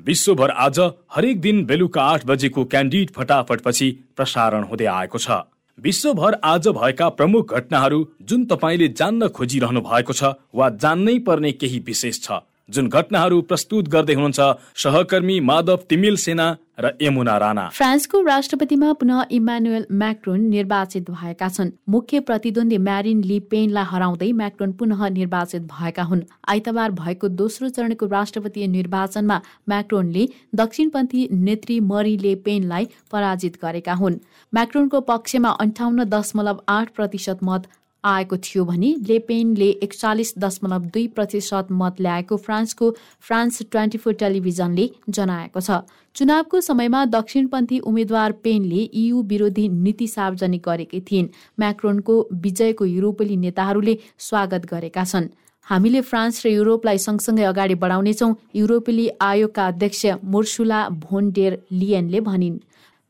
[0.00, 0.78] विश्वभर आज
[1.14, 5.30] हरेक दिन बेलुका आठ बजेको क्यान्डिड फटाफटपछि प्रसारण हुँदै आएको छ।
[5.78, 11.78] विश्वभर आज भएका प्रमुख घटनाहरू जुन तपाईँले जान्न खोजिरहनु भएको छ वा जान्नै पर्ने केही
[11.78, 14.40] विशेष छ। जुन घटनाहरू प्रस्तुत गर्दै हुनुहुन्छ
[14.82, 16.46] सहकर्मी माधव तिमिल सेना
[16.80, 23.38] र यमुना राणा। फ्रान्सको राष्ट्रपतिमा पुनः इमानुएल म्याक्रोन निर्वाचित भएका छन्। मुख्य प्रतिद्वन्दी म्यारिन ली
[23.52, 31.28] पेनलाई हराउँदै म्याक्रोन पुनः निर्वाचित भएका हुन्। आइतबार भएको दोस्रो चरणको राष्ट्रपतीय निर्वाचनमा म्याक्रोनले दक्षिणपन्थी
[31.46, 34.18] नेत्री मरी ले पेनलाई पराजित गरेका हुन्।
[34.52, 37.68] म्याक्रोनको पक्षमा अन्ठाउन्न दशमलव आठ प्रतिशत मत
[38.04, 44.88] आएको थियो भने लेपेनले एकचालिस दशमलव दुई प्रतिशत मत ल्याएको फ्रान्सको फ्रान्स ट्वेन्टी फोर टेलिभिजनले
[45.10, 45.78] जनाएको छ।
[46.16, 53.96] चुनावको समयमा दक्षिणपन्थी उम्मेद्वार पेनले इयु विरोधी नीति सार्वजनिक गरेकी थिइन्। म्याक्रोनको विजयको युरोपेली नेताहरूले
[54.18, 55.32] स्वागत गरेका छन्।
[55.66, 62.58] हामीले फ्रान्स र युरोपलाई सँगसँगै अगाडि बढाउनेछौँ युरोपेली आयोगका अध्यक्ष मोर्सुला भोन्डेर लियनले भनिन्।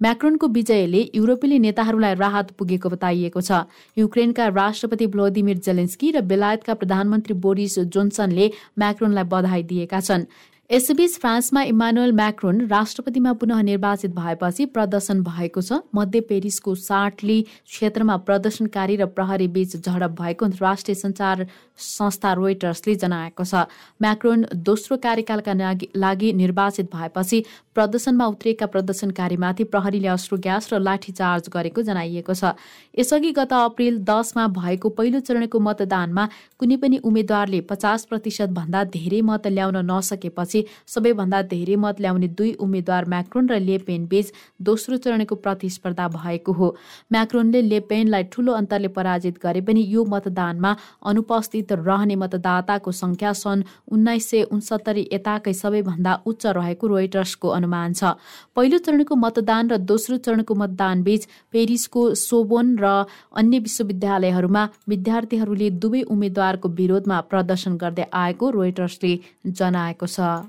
[0.00, 3.64] म्याक्रोनको विजयले युरोपेली नेताहरूलाई राहत पुगेको बताइएको छ।
[3.97, 10.27] युक्रेनका राष्ट्रपति भ्लोदिमिर जेलेन्स्की र बेलायतका प्रधानमन्त्री बोरिस जोन्सनले म्याक्रोनलाई बधाई दिएका छन्।
[10.70, 18.16] यसैबीच फ्रान्समा इमानुएल म्याक्रोन राष्ट्रपतिमा पुनः निर्वाचित भएपछि प्रदर्शन भएको छ। मध्य पेरिसको सार्टली क्षेत्रमा
[18.25, 21.47] प्रदर्शनकारी र प्रहरी बीच झडप भएको राष्ट्रिय सञ्चार
[21.77, 23.69] संस्था रोइटर्सले जनाएको छ।
[24.00, 25.53] म्याक्रोन दोस्रो कार्यकालका
[25.97, 27.44] लागि निर्वाचित भएपछि
[27.75, 32.56] प्रदर्शनमा उत्रिएका प्रदर्शनकारीमाथि प्रहरीले अश्रु ग्यास र लाठीचार्ज गरेको जनाइएको छ।
[32.97, 36.28] यसअघि गत अप्रेल दसमा भएको पहिलो चरणको मतदानमा
[36.59, 40.53] कुनै पनि उम्मेद्वारले पचास प्रतिशत भन्दा धेरै मत ल्याउन नसकेपछि
[40.87, 46.69] सबैभन्दा धेरै मत ल्याउने दुई उम्मेद्वार म्याक्रोन र लेपेन बीच दोस्रो चरणको प्रतिस्पर्धा भएको हो।
[47.12, 53.62] म्याक्रोनले लेपेनलाई ठूलो अन्तरले पराजित गरे पनि यो मतदानमा अनुपस्थित रहने मतदाताको संख्या सन्
[53.93, 58.14] उन्नाइस सय उन्सत्तरी यताकै सबैभन्दा उच्च रहेको रोइटर्सको अनुमान छ।
[58.56, 61.22] पहिलो चरणको मतदान र दोस्रो चरणको मतदान बीच
[61.53, 62.93] पेरिसको सोबोन र
[63.34, 69.12] अन्य विश्वविद्यालयहरूमा विद्यार्थीहरूले दुवै उम्मेद्वारको विरोधमा प्रदर्शन गर्दै आएको रोइटर्सले
[69.47, 70.44] जनाएको छ।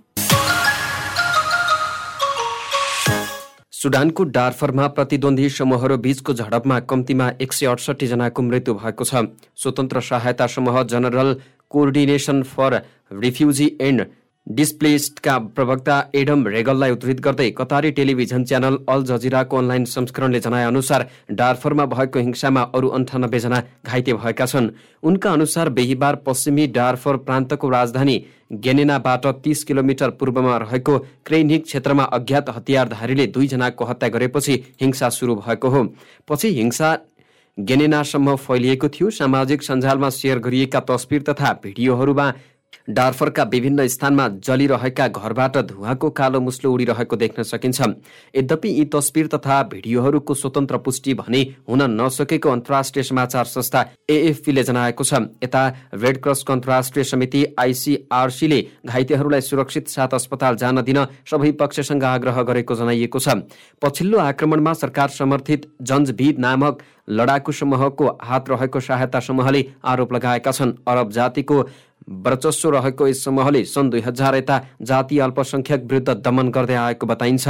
[3.86, 9.22] सुडानको डार्फरमा प्रतिद्वन्दी समूहहरू बीचको झडपमा कम्तीमा एक सय अडसठी जनाको मृत्यु भएको छ।
[9.62, 11.30] स्वतन्त्र सहायता समूह general
[11.70, 12.74] coordination for
[13.14, 14.02] refugee and
[14.48, 21.86] डिस्प्लेस्डका प्रवक्ता एडम रेगललाई उद्धृत गर्दै कतारी टेलिभिजन च्यानल अल जजिराको अनलाइन संस्करणले जनाएअनुसार डार्फरमा
[21.86, 24.70] भएको हिंसामा अरू अन्ठानब्बे जना घाइते भएका छन्।
[25.04, 28.24] उनका अनुसार बेहिबार पश्चिमी डार्फर प्रान्तको राजधानी
[28.54, 35.70] गेनेनाबाट तीस किलोमिटर पूर्वमा रहेको क्रेनिक क्षेत्रमा अज्ञात हतियारधारीले दुईजनाको हत्या गरेपछि हिंसा सुरु भएको
[35.70, 35.84] हो।
[36.28, 36.98] पछि हिंसा
[37.58, 42.34] गेनेनासम्म फैलिएको थियो। सामाजिक सञ्जालमा सेयर गरिएका तस्विर तथा भिडियोहरूमा
[42.90, 47.82] डार्फरका विभिन्न स्थानमा जलिरहेका घरबाट धुवाको कालो मुस्लो उडिरहेको देख्न सकिन्छ।
[48.36, 55.04] यद्यपि यी तस्विर तथा भिडियोहरूको स्वतन्त्र पुष्टि भने हुन नसकेको अन्तर्राष्ट्रिय समाचार संस्था एएफपीले जनाएको
[55.04, 55.14] छ।
[55.44, 62.42] यता रेड क्रसको अन्तर्राष्ट्रिय समिति आइसिआरसीले घाइतेहरूलाई सुरक्षित साथ अस्पताल जान दिन सबै पक्षसँग आग्रह
[62.44, 63.30] गरेको जनाइएको छ।
[63.82, 70.72] पछिल्लो आक्रमणमा सरकार समर्थित जन्जभिद नामक लडाकु समूहको हात रहेको सहायता समूहले आरोप लगाएका छन्।
[70.88, 71.62] अरब जातिको
[72.10, 77.48] वर्चस्व रहेको यस समूहले सन् दुई हजार यता जातीय अल्पसंख्यक विरुद्ध दमन गर्दै आएको बताइन्छ।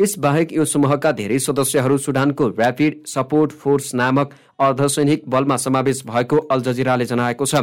[0.00, 4.30] यसबाहेक यो समूहका धेरै सदस्यहरू सुडानको ऱ्यापिड सपोर्ट फोर्स नामक
[4.60, 7.54] अर्धसैनिक बलमा समावेश भएको अल जजिराले जनाएको छ।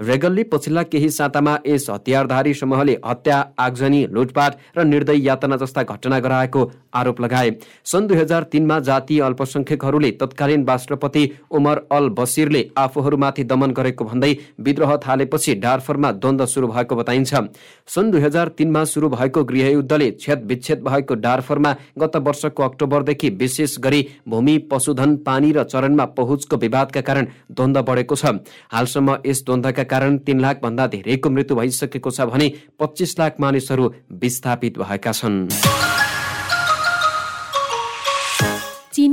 [0.00, 6.18] रेगलले पछिल्ला केही सातामा यस हतियारधारी समूहले हत्या आगजनी लुटपाट र निर्दय यातना जस्ता घटना
[6.20, 7.50] गराएको आरोप लगाए।
[7.84, 14.36] सन् दुई हजार तिनमा जातीय अल्पसंख्यकहरूले तत्कालीन राष्ट्रपति उमर अल बसिरले आफूहरूमाथि दमन गरेको भन्दै
[14.60, 17.34] विद्रोह थालेपछि डार्फरमा द्वन्द्व सुरु भएको बताइन्छ।
[17.88, 23.78] सन् दुई हजार तिनमा सुरु भएको गृहयुद्धले छेद विच्छेद भएको डार्फरमा गत वर्षको अक्टोबरदेखि विशेष
[23.78, 26.04] गरी भूमि पशुधन पानी र चरणमा
[26.42, 28.24] पहुँचको विवादका कारण द्वन्द्व बढेको छ।
[28.72, 32.48] हालसम्म यस द्वन्द्वका कारण तीन लाख भन्दा धेरैको मृत्यु भइसकेको छ भने
[32.78, 35.91] पच्चिस लाख मानिसहरू विस्थापित भएका छन्।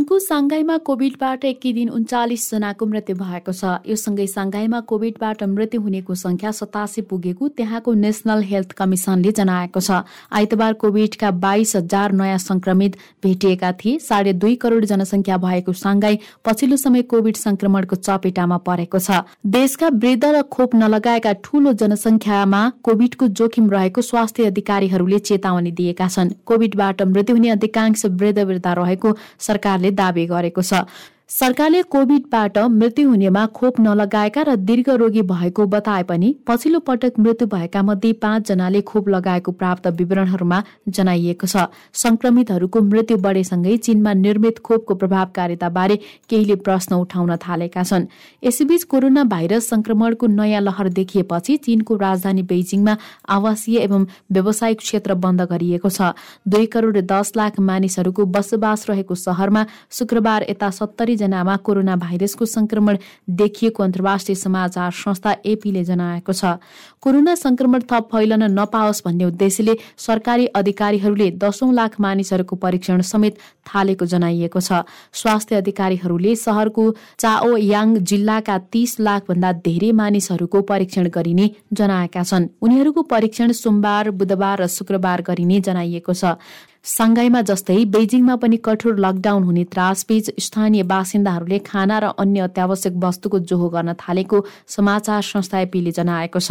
[0.10, 5.82] चिनको साङ्घाईमा कोभिडबाट एकै दिन उन्चालिस जनाको मृत्यु भएको छ। यो सँगै साङ्घाईमा कोभिडबाट मृत्यु
[5.82, 10.02] हुनेको संख्या सतासी पुगेको त्यहाँको नेसनल हेल्थ कमिसनले जनाएको छ।
[10.34, 16.78] आइतबार कोभिडका बाइस हजार नयाँ संक्रमित भेटिएका थिए। साढे दुई करोड जनसङ्ख्या भएको साङ्घाई पछिल्लो
[16.80, 23.70] समय कोभिड संक्रमणको चपेटामा परेको छ। देशका वृद्ध र खोप नलगाएका ठूलो जनसङ्ख्यामा कोभिडको जोखिम
[23.70, 29.92] रहेको स्वास्थ्य अधिकारीहरूले चेतावनी दिएका छन्। कोभिडबाट मृत्यु हुने अधिकांश वृद्ध वृद्ध रहेको सरकार सरकारले
[30.00, 30.86] दावी गरेको छ।
[31.30, 37.48] सरकारले कोभिडबाट मृत्यु हुनेमा खोप नलगाएका र दीर्घ रोगी भएको बताए पनि पछिल्लो पटक मृत्यु
[37.48, 44.96] भएका मध्ये पाँचजनाले खोप लगाएको प्राप्त विवरणहरूमा जनाइएको छ। संक्रमितहरूको मृत्यु बढेसँगै चीनमा निर्मित खोपको
[44.96, 46.00] प्रभावकारिता बारे
[46.30, 48.08] केहीले प्रश्न उठाउन थालेका छन्।
[48.44, 52.98] यसैबीच कोरोना भाइरस संक्रमणको नयाँ लहर देखिएपछि चीनको राजधानी बेजिङमा
[53.30, 56.10] आवासीय एवं व्यावसायिक क्षेत्र बन्द गरिएको छ।
[56.50, 62.98] दुई करोड दस लाख मानिसहरूको बसोबास रहेको सहरमा शुक्रबार यता सत्तरी जनामा कोरोना भाइरसको संक्रमण
[63.38, 66.58] देखिएको अन्तर्राष्ट्रिय समाचार संस्था एपीले जनाएको छ।
[67.02, 74.06] कोरोना संक्रमण थप फैलन नपाओस् भन्ने उद्देश्यले सरकारी अधिकारीहरूले दशौं लाख मानिसहरूको परीक्षण समेत थालेको
[74.08, 74.84] जनाइएको छ।
[75.14, 76.86] स्वास्थ्य अधिकारीहरूले सहरको
[77.20, 84.12] चाओ याङ जिल्लाका तीस लाख भन्दा धेरै मानिसहरूको परीक्षण गरिने जनाएका छन्। उनीहरूको परीक्षण सोमबार
[84.14, 86.36] बुधबार र शुक्रबार गरिने जनाइएको छ।
[86.86, 93.40] साङ्घाईमा जस्तै बेजिङमा पनि कठोर लकडाउन हुने त्रासबीच स्थानीय बासिन्दाहरूले खाना र अन्य अत्यावश्यक वस्तुको
[93.50, 94.38] जोहो गर्न थालेको
[94.68, 96.50] समाचार संस्था एपीले जनाएको छ।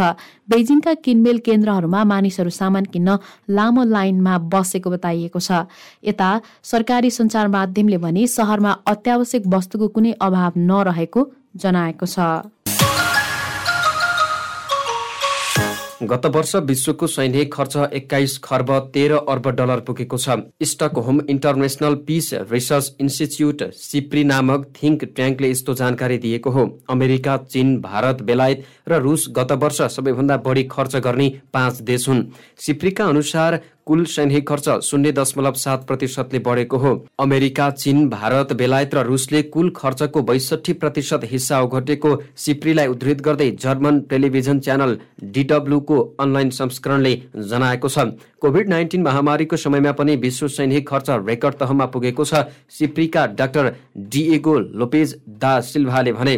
[0.49, 3.19] बेजिङका किनमेल केन्द्रहरूमा मानिसहरू सामान किन्न
[3.51, 5.51] लामो लाइनमा बसेको बताइएको छ।
[6.05, 6.31] यता
[6.63, 11.21] सरकारी सञ्चार माध्यमले भने सहरमा अत्यावश्यक वस्तुको कुनै अभाव नरहेको
[11.57, 12.19] जनाएको छ।
[16.03, 22.33] गत वर्ष विश्वको सैनिक खर्च एक्काइस खर्ब तेह्र अर्ब डलर पुगेको छ। Stockholm international peace
[22.53, 29.01] research institute SIPRI नामक थिङ्क ट्याङ्कले यस्तो जानकारी दिएको हो। अमेरिका चीन भारत बेलायत र
[29.03, 32.25] रुस गत वर्ष सबैभन्दा बढी खर्च गर्ने पाँच देश हुन्।
[32.59, 38.95] सिप्रीका अनुसार कुल सैनिक खर्च शून्य दशमलव सात प्रतिशतले बढेको हो। अमेरिका चीन भारत बेलायत
[38.95, 45.99] र रुसले कुल खर्चको बैसठी प्रतिशत हिस्सा ओघटेको सिप्रीलाई उद्धृत गर्दै जर्मन टेलिभिजन च्यानल डिडब्ल्यूको
[46.21, 47.15] अनलाइन संस्करणले
[47.49, 48.07] जनाएको छ।
[48.41, 53.75] कोभिड नाइन्टिन महामारीको समयमा पनि विश्व सैनिक खर्च रेकर्ड तहमा पुगेको छ सिप्रीका डाक्टर
[54.13, 56.37] डिएगो लोपेज दा सिल्भाले भने।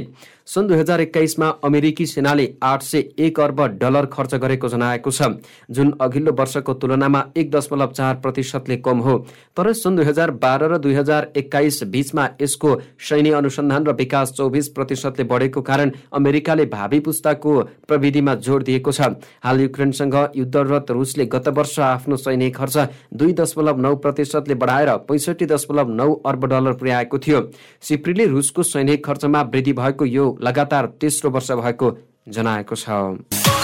[0.50, 5.28] सन् दुई हजार एक्काइसमा अमेरिकी सेनाले आठ सय एक अर्ब डलर खर्च गरेको जनाएको छ।
[5.70, 9.14] जुन अघिल्लो वर्षको तुलनामा एक दशमलव चार प्रतिशतले कम हो।
[9.56, 14.32] तर सन् दुई हजार बाह्र र दुई हजार एक्काइस बिचमा यसको सैन्य अनुसन्धान र विकास
[14.32, 17.54] चौबिस प्रतिशतले बढेको कारण अमेरिकाले भावी पुस्ताको
[17.86, 19.14] प्रविधिमा जोड दिएको छ।
[19.44, 22.76] हाल युक्रेनसँग युद्धरत रुसले गत वर्ष आफ्नो सैनिक खर्च
[23.14, 27.46] दुई दशमलव नौ प्रतिशतले बढाएर पैँसठी दशमलव नौ अर्ब डलर पुर्याएको थियो।
[27.82, 31.96] सिप्रीले रुसको सैनिक खर्चमा वृद्धि भएको यो लगातार तेस्रो वर्ष भएको
[32.28, 33.59] जनाएको छ।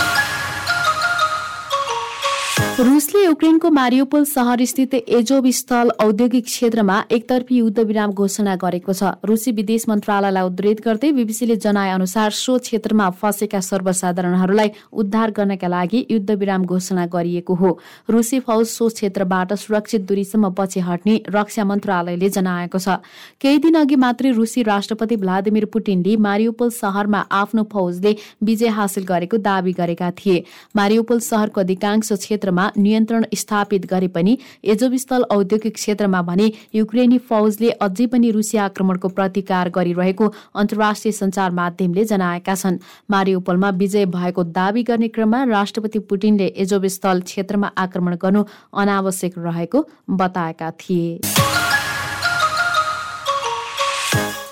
[2.78, 9.12] रुसले युक्रेनको मारियोपोल सहर स्थित एजोब स्थल औद्योगिक क्षेत्रमा एकतर्फी युद्ध विराम घोषणा गरेको छ।
[9.24, 16.04] रुसी विदेश मन्त्रालयलाई उद्धृत गर्दै बीबीसीले जनाए अनुसार सो क्षेत्रमा फँसेका सर्वसाधारणहरूलाई उद्धार गर्नका लागि
[16.10, 17.70] युद्ध विराम घोषणा गरिएको हो।
[18.10, 23.00] रुसी फौज सो क्षेत्रबाट सुरक्षित दूरीसम्म पछि हट्ने रक्षा मन्त्रालयले जनाएको छ।
[23.40, 29.36] केही दिन अघि मात्रै रुसी राष्ट्रपति भ्लादिमिर पुटिनले मारियोपोल सहरमा आफ्नो फौजले विजय हासिल गरेको
[29.40, 30.44] दावी गरेका थिए।
[30.76, 38.06] मारियोपोल सहरको अधिकांश क्षेत्रमा नियन्त्रण स्थापित गरे पनि एजोबस्थल औद्योगिक क्षेत्रमा भने युक्रेनी फौजले अझै
[38.06, 42.78] पनि रुसिया आक्रमणको प्रतिकार गरिरहेको अन्तर्राष्ट्रिय सञ्चार माध्यमले जनाएका छन्।
[43.10, 48.44] मारियोपलमा विजय भएको दावी गर्ने क्रममा राष्ट्रपति पुटिनले एजोबस्थल क्षेत्रमा आक्रमण गर्नु
[48.74, 51.20] अनावश्यक रहेको बताएका थिए।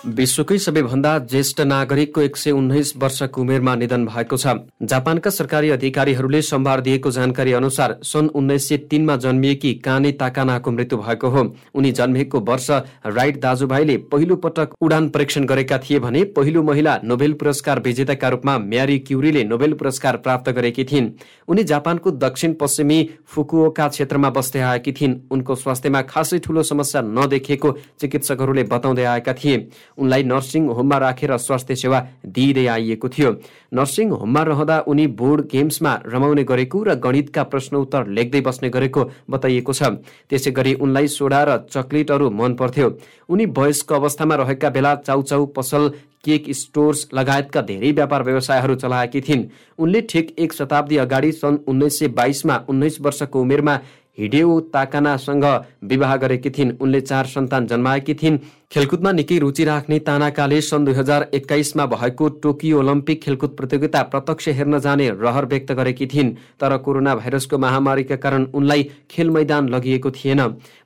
[0.07, 4.53] विश्वकै सबैभन्दा ज्येष्ठ नागरिकको एक सय उन्नाइस वर्षको उमेरमा निधन भएको छ।
[4.85, 10.99] जापानका सरकारी अधिकारीहरूले सम्भार दिएको जानकारी अनुसार सन् उन्नाइस सय तीनमा जन्मिएकी काने ताकानाको मृत्यु
[10.99, 11.45] भएको हो।
[11.75, 12.71] उनी जन्मिएको वर्ष
[13.07, 18.59] राइट दाजुभाइले पहिलो पटक उडान परीक्षण गरेका थिए भने पहिलो महिला नोबेल पुरस्कार विजेताका रूपमा
[18.59, 21.11] म्यारी क्युरीले नोबेल पुरस्कार प्राप्त गरेकी थिइन्।
[21.49, 27.73] उनी जापानको दक्षिण पश्चिमी फुकुओका क्षेत्रमा बस्दै आएकी थिइन्। उनको स्वास्थ्यमा खासै ठूलो समस्या नदेखिएको
[28.01, 29.67] चिकित्सकहरूले बताउँदै आएका थिए।
[29.99, 33.31] उनलाई नर्सिङ होममा राखेर स्वास्थ्य सेवा दिइँदै आइएको थियो।
[33.75, 39.03] नर्सिङ होममा रहँदा उनी बोर्ड गेम्समा रमाउने गरेको र गणितका प्रश्न उत्तर लेख्दै बस्ने गरेको
[39.31, 39.83] बताइएको छ।
[40.31, 42.89] त्यसै गरी उनलाई सोडा र चक्लेटहरू मन पर्थ्यो।
[43.29, 45.89] उनी वयस्क अवस्थामा रहेका बेला चाउचाउ पसल
[46.25, 49.43] केक स्टोर्स लगायतका धेरै व्यापार व्यवसायहरू चलाएकी थिइन्।
[49.79, 53.75] उनले ठिक एक शताब्दी अगाडि सन् उन्नाइस सय बाइसमा उन्नाइस वर्षको उमेरमा
[54.19, 55.45] हिडेओ ताकानासँग
[55.85, 58.39] विवाह गरेकी थिइन्। उनले चार सन्तान जन्माएकी थिइन्।
[58.73, 64.49] खेलकुदमा निकै रुचि राख्ने तानाकाले सन् दुई हजार एक्काइसमा भएको टोकियो ओलम्पिक खेलकुद प्रतियोगिता प्रत्यक्ष
[64.49, 66.31] हेर्न जाने रहर व्यक्त गरेकी थिइन्।
[66.61, 70.41] तर कोरोना भाइरसको महामारीका कारण उनलाई खेल मैदान लगिएको थिएन।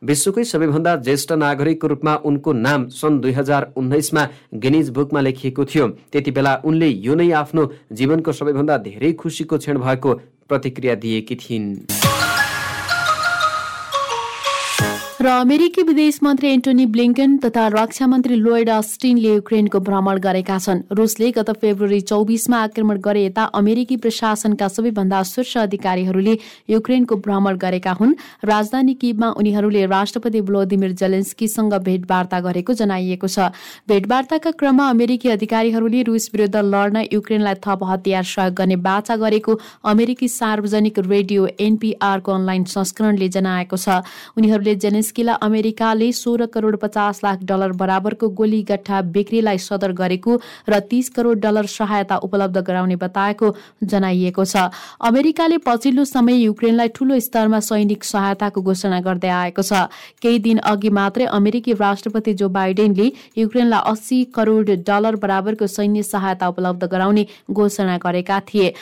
[0.05, 5.89] विश्वकै सबैभन्दा ज्येष्ठ नागरिकको रूपमा उनको नाम सन् दुई हजार उन्नाइसमा गिनिज बुकमा लेखिएको थियो।
[6.13, 10.15] त्यति बेला उनले यो नै आफ्नो जीवनको सबैभन्दा धेरै खुसीको क्षण भएको
[10.49, 11.77] प्रतिक्रिया दिएकी थिइन्।
[15.19, 20.83] र अमेरिकी विदेश मन्त्री एन्टोनी ब्लिङ्कन तथा रक्षा मन्त्री लोयड अस्टिनले युक्रेनको भ्रमण गरेका छन्।
[20.95, 26.35] रुसले गत फेब्रुअरी चौबिसमा आक्रमण गरे यता अमेरिकी प्रशासनका सबैभन्दा शीर्ष अधिकारीहरूले
[26.71, 28.15] युक्रेनको भ्रमण गरेका हुन्।
[28.47, 33.51] राजधानी किबमा उनीहरूले राष्ट्रपति भ्लोदिमिर जेलेन्स्कीसँग भेटवार्ता गरेको जनाइएको छ।
[33.91, 40.29] भेटवार्ताका क्रममा अमेरिकी अधिकारीहरूले रुस विरुद्ध लड्न युक्रेनलाई थप हतियार सहयोग गर्ने बाचा गरेको अमेरिकी
[40.31, 43.99] सार्वजनिक रेडियो एनपीआरको अनलाइन संस्करणले जनाएको छ।
[44.39, 50.37] उनीहरूले जेलेन्स निस्किला अमेरिकाले सोह्र करोड पचास लाख डलर बराबरको गोली गट्ठा बिक्रीलाई सदर गरेको
[50.69, 54.69] र तीस करोड डलर सहायता उपलब्ध गराउने बताएको जनाइएको छ।
[55.01, 59.89] अमेरिकाले पछिल्लो समय युक्रेनलाई ठूलो स्तरमा सैनिक सहायताको घोषणा गर्दै आएको छ।
[60.21, 66.49] केही दिन अघि मात्रै अमेरिकी राष्ट्रपति जो बाइडेनले युक्रेनलाई अस्सी करोड डलर बराबरको सैन्य सहायता
[66.49, 68.75] उपलब्ध गराउने घोषणा गरेका थिए।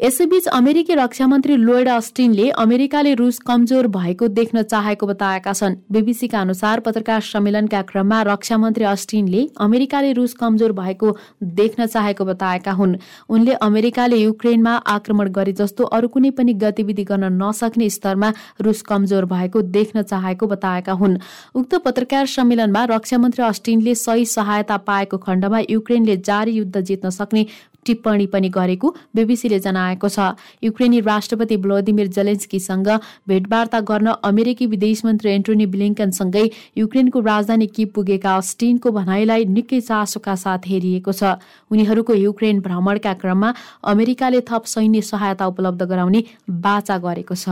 [0.00, 6.40] यसैबीच अमेरिकी रक्षा मन्त्री लोयड अस्टिनले अमेरिकाले रुस कमजोर भएको देख्न चाहेको बताएका छन्। बीबीसीका
[6.40, 11.16] अनुसार पत्रकार सम्मेलनका क्रममा रक्षा मन्त्री अस्टिनले अमेरिकाले रुस कमजोर भएको
[11.52, 12.96] देख्न चाहेको बताएका हुन्।
[13.28, 19.24] उनले अमेरिकाले युक्रेनमा आक्रमण गरे जस्तो अरू कुनै पनि गतिविधि गर्न नसक्ने स्तरमा रुस कमजोर
[19.26, 21.16] भएको देख्न चाहेको बताएका हुन्।
[21.54, 27.46] उक्त पत्रकार सम्मेलनमा रक्षा मन्त्री अस्टिनले सही सहायता पाएको खण्डमा युक्रेनले जारी युद्ध जित्न सक्ने
[27.86, 30.18] टिप्पणी पनि गरेको बीबीसीले जनाएको छ।
[30.64, 32.88] युक्रेनी राष्ट्रपति भ्लोदिमिर जेलेन्स्कीसँग
[33.28, 36.44] भेटवार्ता गर्न अमेरिकी विदेश मन्त्री एन्टोनी ब्लिङ्कनसँगै
[36.78, 41.36] युक्रेनको राजधानी कि पुगेका अस्टिनको भनाइलाई निकै चासोका साथ हेरिएको छ।
[41.70, 47.46] उनीहरूको युक्रेन भ्रमणका क्रममा अमेरिकाले थप सैन्य सहायता उपलब्ध गराउने बाचा गरेको छ।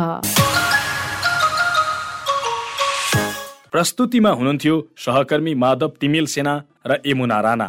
[3.73, 6.55] प्रस्तुतिमा हुनुहुन्थ्यो सहकर्मी माधव तिमिल सेना
[6.87, 7.69] र यमुना राणा।